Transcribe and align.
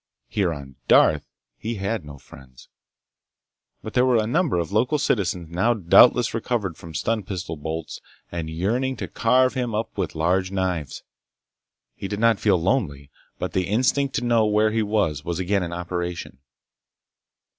Here 0.27 0.51
on 0.51 0.77
Darth 0.87 1.27
he 1.59 1.75
had 1.75 2.03
no 2.03 2.17
friends, 2.17 2.69
but 3.83 3.93
there 3.93 4.03
were 4.03 4.17
a 4.17 4.25
number 4.25 4.57
of 4.57 4.71
local 4.71 4.97
citizens 4.97 5.51
now 5.51 5.75
doubtless 5.75 6.33
recovered 6.33 6.75
from 6.75 6.95
stun 6.95 7.21
pistol 7.21 7.55
bolts 7.55 8.01
and 8.31 8.49
yearning 8.49 8.95
to 8.97 9.07
carve 9.07 9.53
him 9.53 9.75
up 9.75 9.95
with 9.95 10.15
large 10.15 10.49
knives. 10.49 11.03
He 11.93 12.07
did 12.07 12.19
not 12.19 12.39
feel 12.39 12.59
lonely, 12.59 13.11
but 13.37 13.53
the 13.53 13.67
instinct 13.67 14.15
to 14.15 14.23
know 14.25 14.47
where 14.47 14.71
he 14.71 14.81
was, 14.81 15.23
was 15.23 15.37
again 15.37 15.61
in 15.61 15.71
operation. 15.71 16.39